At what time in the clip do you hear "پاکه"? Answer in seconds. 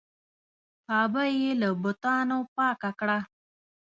2.55-2.91